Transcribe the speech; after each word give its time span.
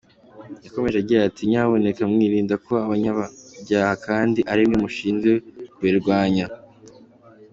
Yakomeje 0.65 0.97
agira 0.99 1.21
ati 1.29 1.43
“Nyabuneka 1.49 2.01
mwirinda 2.11 2.53
kuba 2.63 2.79
abanyabyaha 2.85 3.93
kandi 4.05 4.39
arimwe 4.51 4.75
mushinzwe 4.83 5.31
kubirwanya. 5.75 6.45